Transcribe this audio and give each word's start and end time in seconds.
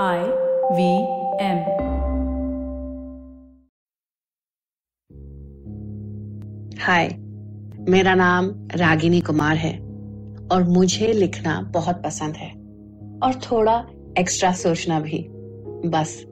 V 0.00 0.04
M. 0.04 1.56
हाय 6.80 7.08
मेरा 7.88 8.14
नाम 8.14 8.68
रागिनी 8.76 9.20
कुमार 9.20 9.56
है 9.56 9.78
और 10.52 10.64
मुझे 10.68 11.12
लिखना 11.12 11.60
बहुत 11.60 12.02
पसंद 12.04 12.34
है 12.36 12.50
और 13.22 13.34
थोड़ा 13.34 13.86
एक्स्ट्रा 14.18 14.52
सोचना 14.52 15.00
भी। 15.00 15.26
बस, 15.88 16.22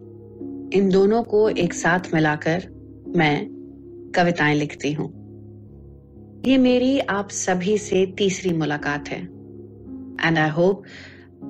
इन 0.75 0.91
दोनों 0.93 1.23
को 1.23 1.49
एक 1.49 1.75
साथ 1.75 2.01
मिलाकर 2.15 2.65
मैं 3.17 3.47
कविताएँ 4.15 4.55
लिखती 4.55 4.93
हूँ। 4.93 5.09
ये 6.47 6.59
मेरी 6.59 6.99
आप 6.99 7.29
सभी 7.31 7.79
से 7.79 8.07
तीसरी 8.07 8.53
मुलाकात 8.53 9.09
है। 9.09 9.23
एंड 10.27 10.39
आई 10.39 10.51
होप 10.51 10.83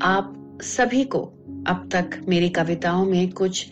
आप 0.02 0.36
सभी 0.62 1.04
को 1.04 1.18
अब 1.66 1.88
तक 1.92 2.10
मेरी 2.28 2.48
कविताओं 2.48 3.04
में 3.04 3.30
कुछ 3.30 3.66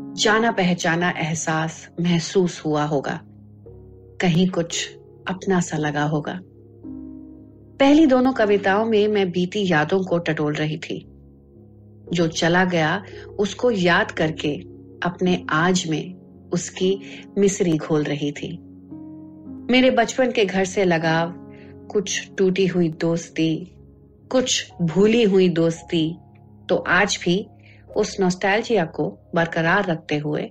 जाना 0.00 0.50
पहचाना 0.50 1.10
एहसास 1.10 1.88
महसूस 2.00 2.62
हुआ 2.64 2.84
होगा। 2.84 3.20
कहीं 4.20 4.48
कुछ 4.48 4.94
अपना 5.28 5.60
सा 5.60 5.76
लगा 5.76 6.04
होगा। 6.04 6.40
पहली 7.80 8.06
दोनों 8.06 8.32
कविताओं 8.32 8.84
में 8.84 9.08
मैं 9.08 9.30
बीती 9.30 9.72
यादों 9.72 10.04
को 10.04 10.18
टटोल 10.18 10.52
रही 10.52 10.76
थी। 10.76 11.06
जो 12.12 12.26
चला 12.26 12.64
गया, 12.64 13.04
उसको 13.38 13.70
याद 13.70 14.10
करके 14.10 14.56
अपने 15.02 15.46
आज 15.50 15.86
में 15.88 16.14
उसकी 16.52 17.00
मिसरी 17.38 17.78
घोल 17.78 18.02
रही 18.02 18.32
थी। 18.32 18.58
मेरे 19.72 19.90
बचपन 19.90 20.30
के 20.30 20.44
घर 20.44 20.64
से 20.64 20.84
लगाव, 20.84 21.34
कुछ 21.86 22.30
टूटी 22.38 22.66
हुई 22.66 22.88
दोस्ती, 22.88 23.74
कुछ 24.30 24.70
भूली 24.82 25.22
हुई 25.22 25.48
दोस्ती 25.48 26.18
तो 26.68 26.76
आज 26.76 27.18
भी 27.24 27.48
उस 27.96 28.20
नोस्टैल्जिया 28.20 28.84
को 28.84 29.18
बरकरार 29.34 29.84
रखते 29.84 30.16
हुए 30.16 30.50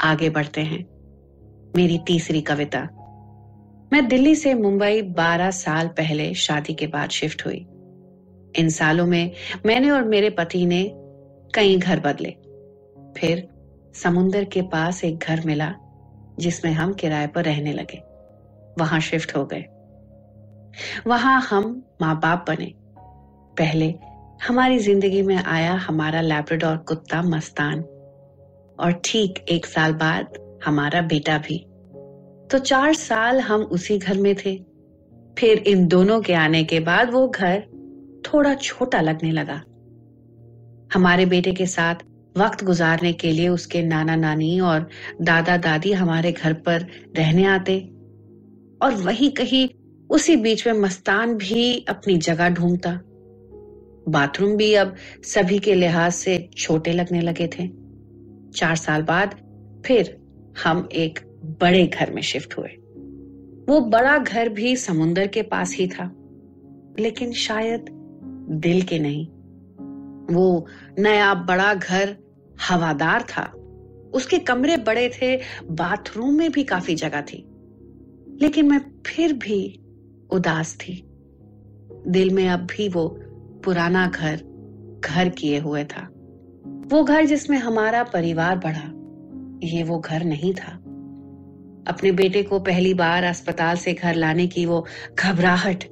आगे 0.00 0.30
बढ़ते 0.30 0.60
हैं। 0.60 0.86
मेरी 1.76 2.00
तीसरी 2.06 2.40
कविता। 2.40 2.88
मैं 3.92 4.08
दिल्ली 4.08 4.34
से 4.34 4.54
मुंबई 4.54 5.02
12 5.02 5.50
साल 5.50 5.88
पहले 5.88 6.34
शादी 6.34 6.74
के 6.74 6.86
बाद 6.86 7.10
शिफ्ट 7.10 7.46
हुई। 7.46 7.66
इन 8.56 8.68
सालों 8.68 9.06
में 9.06 9.32
मैंने 9.66 9.90
और 9.90 10.04
मेरे 10.04 10.30
पति 10.30 10.66
ने 10.66 10.90
कई 11.54 11.78
घर 11.78 12.00
बदले। 12.00 12.30
फिर 13.20 13.48
समुंदर 13.94 14.44
के 14.44 14.62
पास 14.62 15.04
एक 15.04 15.18
घर 15.18 15.40
मिला, 15.46 15.74
जिसमें 16.38 16.72
हम 16.72 16.92
किराए 16.92 17.26
पर 17.26 17.44
रहने 17.44 17.72
लगे। 17.72 18.02
वहाँ 18.78 19.00
शिफ्ट 19.00 19.36
हो 19.36 19.48
गए। 19.52 19.64
वहाँ 21.06 21.40
हम 21.40 21.84
माँ 22.00 22.16
बाप 22.16 22.44
बने। 22.48 22.74
पहले 23.58 23.94
हमारी 24.42 24.78
ज़िंदगी 24.78 25.22
में 25.22 25.36
आया 25.36 25.72
हमारा 25.72 26.20
लैब्राडोर 26.20 26.76
कुत्ता 26.76 27.22
मस्तान। 27.22 27.80
और 28.80 29.00
ठीक 29.04 29.38
एक 29.48 29.66
साल 29.66 29.92
बाद 29.92 30.26
हमारा 30.64 31.00
बेटा 31.00 31.38
भी। 31.38 31.58
तो 32.50 32.58
चार 32.58 32.94
साल 32.94 33.40
हम 33.40 33.62
उसी 33.62 33.98
घर 33.98 34.18
में 34.18 34.34
थे। 34.34 34.56
फिर 35.38 35.58
इन 35.58 35.86
दोनों 35.86 36.20
के 36.20 36.34
आने 36.34 36.64
के 36.64 36.80
बाद 36.80 37.10
वो 37.10 37.28
घर 37.28 37.60
थोड़ा 38.26 38.54
छोटा 38.54 39.00
लगने 39.00 39.30
लगा। 39.30 39.62
हमारे 40.94 41.26
बेटे 41.26 41.52
के 41.52 41.66
साथ 41.66 41.94
वक्त 42.38 42.64
गुजारने 42.64 43.12
के 43.12 43.30
लिए 43.30 43.48
उसके 43.48 43.82
नाना 43.82 44.16
नानी 44.16 44.60
और 44.60 44.88
दादा 45.22 45.56
दादी 45.56 45.92
हमारे 45.92 46.32
घर 46.32 46.52
पर 46.52 46.86
रहने 47.16 47.44
आते। 47.44 47.78
और 48.82 48.94
वही 48.94 49.30
कहीं 49.30 49.68
उसी 50.10 50.36
बीच 50.36 50.66
में 50.66 50.74
मस्तान 50.74 51.34
भी 51.34 51.86
अपनी 51.88 52.16
जगह 52.18 52.48
ढूंढता। 52.48 53.00
बाथरूम 54.08 54.56
भी 54.56 54.74
अब 54.74 54.94
सभी 55.22 55.58
के 55.58 55.74
लिहाज 55.74 56.12
से 56.12 56.50
छोटे 56.56 56.92
लगने 56.92 57.20
लगे 57.20 57.46
थे। 57.46 57.70
चार 58.50 58.76
साल 58.76 59.02
बाद 59.02 59.34
फिर 59.86 60.18
हम 60.64 60.88
एक 60.92 61.18
बड़े 61.60 61.86
घर 61.86 62.10
में 62.10 62.22
शिफ्ट 62.22 62.58
हुए। 62.58 62.68
वो 63.68 63.80
बड़ा 63.80 64.18
घर 64.18 64.48
भी 64.48 64.76
समुन्दर 64.76 65.26
के 65.26 65.42
पास 65.42 65.76
ही 65.76 65.86
था, 65.86 66.14
लेकिन 66.98 67.32
शायद 67.32 67.84
दिल 68.50 68.82
के 68.82 68.98
नहीं। 68.98 69.26
वो 70.34 70.66
नया 70.98 71.34
बड़ा 71.34 71.74
घर 71.74 72.16
हवादार 72.68 73.22
था। 73.22 73.52
उसके 74.14 74.38
कमरे 74.38 74.76
बड़े 74.76 75.10
थे, 75.22 75.36
बाथरूम 75.70 76.34
में 76.34 76.52
भी 76.52 76.64
काफ़ी 76.64 76.94
जगह 76.94 77.20
थी। 77.20 77.46
लेकिन 78.42 78.68
मैं 78.68 78.80
फिर 79.06 79.32
भी 79.32 79.80
उदास 80.30 80.76
थी। 80.76 81.04
दिल 82.06 82.30
में 82.30 82.48
अब 82.48 82.60
भी 82.60 82.88
वो 82.88 83.20
पुराना 83.64 84.06
घर 84.06 84.36
घर 85.04 85.28
किए 85.28 85.58
हुए 85.58 85.84
था। 85.84 86.08
वो 86.86 87.02
घर 87.04 87.24
जिसमें 87.24 87.58
हमारा 87.58 88.02
परिवार 88.04 88.56
बढ़ा 88.58 88.90
ये 89.66 89.82
वो 89.82 89.98
घर 89.98 90.24
नहीं 90.24 90.52
था। 90.54 90.72
अपने 91.88 92.10
बेटे 92.12 92.42
को 92.42 92.58
पहली 92.60 92.94
बार 92.94 93.24
अस्पताल 93.24 93.76
से 93.76 93.92
घर 93.92 94.14
लाने 94.14 94.46
की 94.46 94.64
वो 94.66 94.84
घबराहट, 95.18 95.84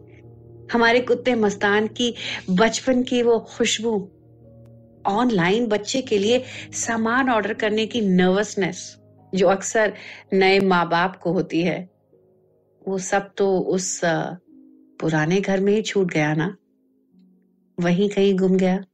हमारे 0.72 1.00
कुत्ते 1.00 1.34
मस्तान 1.34 1.86
की 1.86 2.14
बचपन 2.50 3.02
की 3.02 3.22
वो 3.22 3.38
खुशबू, 3.48 3.94
ऑनलाइन 5.06 5.66
बच्चे 5.66 6.00
के 6.02 6.18
लिए 6.18 6.42
सामान 6.72 7.30
ऑर्डर 7.30 7.52
करने 7.54 7.86
की 7.86 8.00
नर्वसनेस 8.00 8.96
जो 9.32 9.48
अक्सर 9.48 9.92
नए 10.32 10.58
माँ 10.60 10.88
बाप 10.88 11.16
को 11.16 11.32
होती 11.32 11.62
है, 11.62 11.78
वो 12.88 12.98
सब 12.98 13.30
तो 13.36 13.58
उस 13.58 14.00
पुराने 15.00 15.40
घर 15.40 15.60
में 15.60 15.72
ही 15.72 15.82
छूट 15.82 16.12
गया 16.12 16.32
ना। 16.34 16.54
वहीं 17.82 18.08
कहीं 18.08 18.34
गुम 18.36 18.56
गया। 18.56 18.84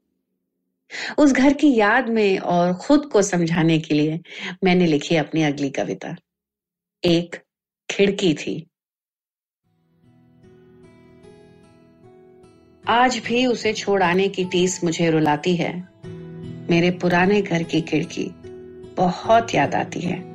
उस 1.18 1.32
घर 1.32 1.52
की 1.52 1.76
याद 1.76 2.08
में 2.08 2.38
और 2.38 2.74
खुद 2.74 3.06
को 3.06 3.22
समझाने 3.22 3.78
के 3.78 3.94
लिए 3.94 4.20
मैंने 4.64 4.86
लिखी 4.86 5.16
अपनी 5.16 5.42
अगली 5.42 5.70
कविता। 5.70 6.16
एक 7.04 7.36
खिड़की 7.90 8.34
थी। 8.34 8.66
आज 12.88 13.18
भी 13.26 13.46
उसे 13.46 13.72
छोड़ 13.72 14.02
आने 14.02 14.28
की 14.28 14.44
टीस 14.44 14.84
मुझे 14.84 15.10
रुलाती 15.10 15.56
है। 15.56 15.88
मेरे 16.70 16.90
पुराने 16.90 17.42
घर 17.42 17.62
की 17.62 17.80
खिड़की 17.80 18.30
बहुत 18.96 19.54
याद 19.54 19.74
आती 19.74 20.00
है। 20.00 20.28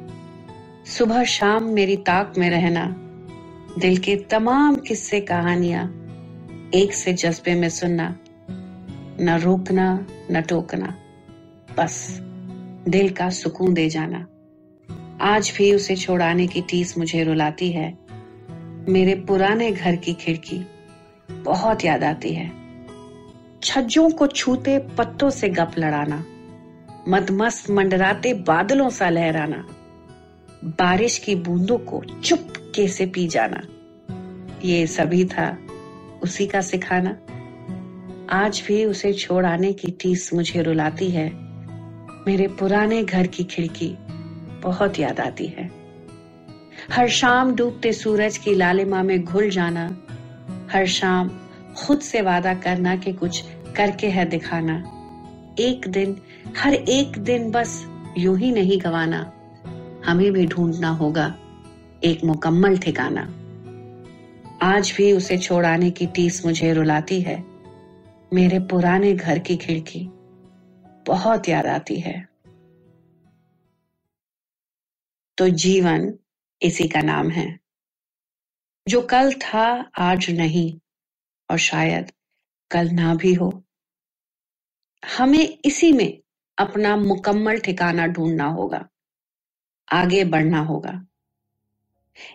सुबह 0.86 1.24
शाम 1.24 1.64
मेरी 1.64 1.98
ताक 1.98 2.34
में 2.38 2.50
रहना, 2.50 2.96
दिल 3.80 3.98
के 3.98 4.16
तमाम 4.16 4.76
किस्से 4.76 5.22
कहानियाँ 5.22 6.00
एक 6.76 6.94
से 6.94 7.14
जज्बे 7.14 7.56
में 7.56 7.70
सुनना 7.70 8.20
न 9.22 9.40
रोकना, 9.40 10.06
न 10.32 10.42
टोकना। 10.42 10.96
बस, 11.78 12.20
दिल 12.90 13.10
का 13.10 13.30
सुकून 13.30 13.74
दे 13.74 13.90
जाना। 13.90 14.28
आज 15.22 15.54
भी 15.58 15.74
उसे 15.74 15.96
छोड़ाने 15.96 16.48
की 16.48 16.62
टीस 16.62 16.98
मुझे 16.98 17.24
रुलाती 17.24 17.72
है। 17.72 17.98
मेरे 18.90 19.16
पुराने 19.16 19.72
घर 19.72 19.96
की 19.96 20.14
खिड़की 20.14 20.68
बहुत 21.32 21.86
याद 21.86 22.04
आती 22.04 22.34
है। 22.34 22.52
छज्जों 23.64 24.10
को 24.10 24.28
छूते 24.28 24.80
पत्तों 24.80 25.30
से 25.30 25.50
गप 25.50 25.72
लड़ाना। 25.78 26.26
मदमस्त 27.08 27.70
मंडराते 27.70 28.34
बादलों 28.34 28.90
सा 28.90 29.10
लहराना। 29.10 29.68
बारिश 30.64 31.18
की 31.18 31.36
बूंदों 31.36 31.78
को 31.78 32.04
चुपके 32.24 32.88
से 32.88 33.06
पी 33.06 33.28
जाना। 33.28 33.62
ये 34.64 34.88
सभी 34.88 35.26
था 35.26 35.58
उसी 36.24 36.48
का 36.48 36.62
सिखाना। 36.62 37.18
आज 38.30 38.64
भी 38.68 38.86
उसे 38.86 39.14
छोड़ 39.14 39.46
आने 39.46 39.74
की 39.74 39.92
टीस 39.92 40.34
मुझे 40.34 40.62
रुलाती 40.62 41.10
है। 41.10 41.30
मेरे 42.28 42.48
पुराने 42.48 43.04
घर 43.04 43.28
की 43.28 43.44
खिड़की 43.44 43.98
बहुत 44.64 45.00
याद 45.00 45.20
आती 45.20 45.48
है। 45.48 45.72
हर 46.92 47.08
शाम 47.08 47.56
डूबते 47.56 47.94
सूरज 47.94 48.38
की 48.38 48.56
लालिमा 48.56 49.04
में 49.04 49.24
घुल 49.24 49.50
जाना, 49.50 49.98
हर 50.72 50.86
शाम 50.86 51.32
खुद 51.78 52.00
से 52.00 52.22
वादा 52.22 52.54
करना 52.54 52.96
कि 52.96 53.14
कुछ 53.14 53.44
करके 53.76 54.08
है 54.08 54.26
दिखाना। 54.26 54.78
एक 55.60 55.88
दिन, 55.88 56.18
हर 56.58 56.74
एक 56.74 57.18
दिन 57.18 57.52
बस 57.52 57.88
यूँ 58.18 58.40
ही 58.40 58.52
नहीं 58.52 58.82
गवाना, 58.82 59.32
हमें 60.06 60.32
भी 60.32 60.46
ढूंढना 60.46 60.90
होगा 60.90 61.36
एक 62.04 62.24
मुकम्मल 62.24 62.78
ठिकाना। 62.78 63.34
आज 64.62 64.94
भी 64.98 65.14
उसे 65.14 65.38
छोड़ाने 65.38 65.92
की 65.92 66.06
टीस 66.06 66.46
मुझे 66.46 66.74
रुलाती 66.74 67.22
है। 67.22 67.53
मेरे 68.34 68.60
पुराने 68.60 69.14
घर 69.14 69.40
की 69.40 69.58
खिड़की 69.58 70.08
बहुत 71.08 71.50
याद 71.50 71.66
आती 71.66 72.00
है। 72.00 72.30
तो 75.38 75.50
जीवन 75.50 76.20
इसी 76.62 76.88
का 76.88 77.02
नाम 77.02 77.30
है। 77.30 77.60
जो 78.88 79.02
कल 79.02 79.34
था, 79.34 79.92
आज 79.98 80.30
नहीं, 80.32 80.80
और 81.52 81.58
शायद 81.58 82.12
कल 82.72 82.90
ना 82.90 83.16
भी 83.16 83.34
हो। 83.34 83.64
हमें 85.18 85.60
इसी 85.66 85.94
में 85.94 86.22
अपना 86.58 86.96
मुकम्मल 86.98 87.60
ठिकाना 87.60 88.08
ढूंढना 88.08 88.46
होगा, 88.46 88.90
आगे 89.92 90.24
बढ़ना 90.26 90.60
होगा। 90.60 91.06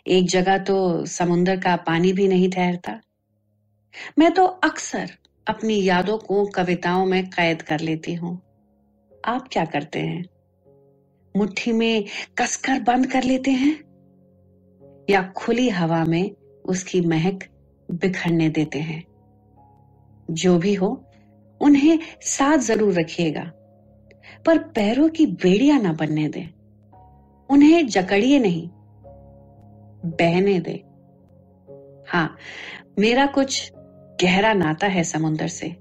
एक 0.07 0.29
जगह 0.29 0.59
तो 0.59 1.07
समुंदर 1.07 1.61
का 1.61 1.77
पानी 1.77 2.13
भी 2.13 2.29
नहीं 2.29 2.51
ठहरता। 2.51 3.01
मैं 4.19 4.33
तो 4.33 4.45
अक्सर 4.45 5.17
अपनी 5.49 5.85
यादों 5.85 6.19
को 6.19 6.47
कविताओं 6.47 7.07
में 7.07 7.31
कैद 7.31 7.63
कर 7.63 7.81
लेती 7.81 8.15
हूँ। 8.15 8.41
आप 9.25 9.49
क्या 9.53 9.65
करते 9.65 9.99
हैं? 9.99 10.25
मुट्ठी 11.37 11.73
में 11.73 12.05
कसकर 12.39 12.81
बंद 12.81 13.13
कर 13.13 13.23
लेते 13.23 13.51
हैं? 13.51 13.85
या 15.11 15.33
खुली 15.37 15.69
हवा 15.69 16.05
में 16.05 16.31
उसकी 16.65 17.01
महक 17.01 17.39
बिखरने 17.91 18.49
देते 18.49 18.79
हैं? 18.79 19.05
जो 20.31 20.59
भी 20.59 20.75
हो, 20.75 21.05
उन्हें 21.61 21.99
साथ 22.21 22.59
ज़रूर 22.59 22.95
रखिएगा। 22.95 23.53
पर 24.47 24.59
पैरों 24.59 25.09
की 25.09 25.27
बेड़िया 25.27 25.79
ना 25.79 25.93
बनने 25.93 26.29
दें। 26.29 26.49
उन्हें 27.51 27.87
जकड़िए 27.87 28.39
नहीं, 28.39 28.69
बहने 30.05 30.61
दे। 30.61 30.85
हाँ 32.09 32.37
मेरा 32.99 33.27
कुछ 33.27 33.73
गहरा 34.23 34.53
नाता 34.53 34.87
है 34.87 35.05
समुंदर 35.05 35.49
से। 35.49 35.77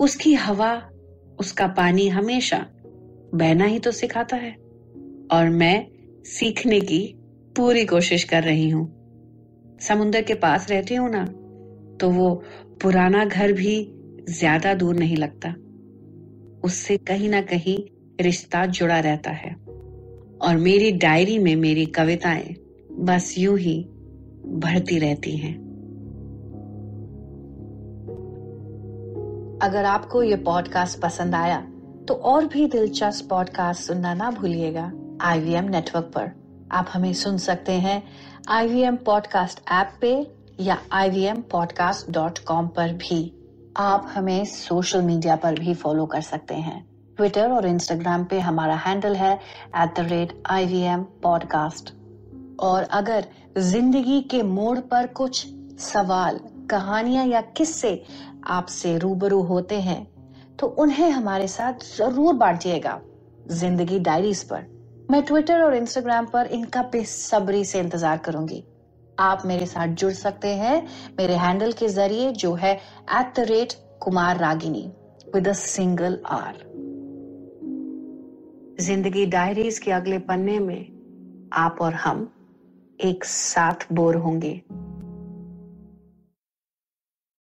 उसकी 0.00 0.34
हवा, 0.34 0.90
उसका 1.38 1.66
पानी 1.66 2.08
हमेशा 2.08 2.66
बहना 3.34 3.64
ही 3.64 3.78
तो 3.78 3.90
सिखाता 3.90 4.36
है। 4.36 4.52
और 5.32 5.48
मैं 5.48 5.86
सीखने 6.24 6.80
की 6.80 7.14
पूरी 7.56 7.84
कोशिश 7.84 8.24
कर 8.24 8.42
रही 8.42 8.68
हूँ। 8.68 8.86
समुंदर 9.80 10.22
के 10.22 10.34
पास 10.34 10.70
रहती 10.70 10.94
हूँ 10.94 11.10
ना 11.10 11.24
तो 12.00 12.10
वो 12.10 12.42
पुराना 12.82 13.24
घर 13.24 13.52
भी 13.52 13.92
ज़्यादा 14.28 14.74
दूर 14.74 14.94
नहीं 14.94 15.16
लगता। 15.16 15.48
उससे 16.64 16.96
कहीं 16.96 17.28
ना 17.28 17.40
कहीं 17.40 17.78
रिश्ता 18.20 18.66
जुड़ा 18.66 18.98
रहता 18.98 19.30
है। 19.30 19.54
और 20.42 20.56
मेरी 20.56 20.90
डायरी 20.92 21.38
में 21.38 21.56
मेरी 21.56 21.86
कविताएँ 21.86 22.54
बस 22.90 23.34
यूँ 23.38 23.58
ही 23.58 23.84
बढ़ती 24.46 24.98
रहती 24.98 25.36
हैं। 25.36 25.63
अगर 29.62 29.84
आपको 29.84 30.22
ये 30.22 30.36
पॉडकास्ट 30.36 31.00
पसंद 31.00 31.34
आया 31.34 31.60
तो 32.08 32.14
और 32.14 32.46
भी 32.46 32.66
दिलचस्प 32.66 33.28
पॉडकास्ट 33.30 33.82
सुनना 33.82 34.14
ना 34.14 34.30
भूलिएगा 34.30 34.92
आईवीएम 35.20 35.64
नेटवर्क 35.64 36.04
पर। 36.04 36.30
आप 36.72 36.86
हमें 36.92 37.12
सुन 37.12 37.38
सकते 37.38 37.72
हैं 37.72 38.02
आईवीएम 38.48 38.96
पॉडकास्ट 38.96 39.60
ऐप 39.72 39.98
पे 40.00 40.34
या 40.60 40.78
ivmpodcast.com 40.94 42.68
पर 42.68 42.92
भी। 42.92 43.40
आप 43.76 44.12
हमें 44.14 44.44
सोशल 44.44 45.02
मीडिया 45.02 45.36
पर 45.36 45.58
भी 45.58 45.74
फॉलो 45.74 46.06
कर 46.06 46.20
सकते 46.20 46.54
हैं। 46.54 46.86
ट्विटर 47.16 47.50
और 47.50 47.66
इंस्टाग्राम 47.66 48.24
पे 48.24 48.40
हमारा 48.40 48.76
हैंडल 48.76 49.14
है 49.16 49.34
at 49.76 49.94
the 49.96 50.00
rate 50.00 50.42
I 50.50 50.66
V 50.66 50.80
M 50.80 51.02
podcast 51.02 51.94
और 52.60 52.82
अगर 52.82 53.24
ज़िंदगी 53.58 54.20
के 54.20 54.42
मोड़ 54.42 54.78
पर 54.78 55.06
कुछ 55.06 55.46
सवाल 55.78 56.40
कहानियाँ 56.70 57.26
या 57.26 57.40
किस्से 57.56 58.02
आपसे 58.48 58.96
रूबरू 58.98 59.40
होते 59.42 59.80
हैं 59.80 60.02
तो 60.56 60.66
उन्हें 60.78 61.10
हमारे 61.10 61.48
साथ 61.48 61.84
ज़रूर 61.88 62.34
बांटिएगा। 62.34 63.00
ज़िंदगी 63.50 63.98
डायरीज 64.00 64.42
पर। 64.42 64.66
मैं 65.10 65.22
ट्विटर 65.22 65.62
और 65.62 65.74
इंस्टाग्राम 65.74 66.26
पर 66.26 66.46
इनका 66.48 66.82
बेसब्री 66.82 67.64
से 67.64 67.80
इंतज़ार 67.80 68.18
करूँगी। 68.18 68.62
आप 69.18 69.42
मेरे 69.46 69.66
साथ 69.66 69.88
जुड़ 69.94 70.12
सकते 70.12 70.48
हैं 70.48 70.86
मेरे 71.18 71.34
हैंडल 71.36 71.72
के 71.72 71.88
ज़रिए, 71.88 72.30
जो 72.32 72.54
है 72.54 72.74
at 72.74 73.34
the 73.36 73.44
rate 73.48 73.72
Kumar 74.02 74.38
Ragini 74.38 74.90
with 75.34 75.52
single 75.54 76.18
R 76.26 76.62
ज़िंदगी 78.80 79.26
डायरीज 79.26 79.78
के 79.78 79.90
अगले 79.90 80.18
पन्ने 80.20 80.58
में 80.58 81.50
आप 81.52 81.76
और 81.80 81.94
हम 81.94 82.28
एक 83.00 83.24
साथ 83.24 83.92
बोर 83.92 84.16
होंगे। 84.16 84.60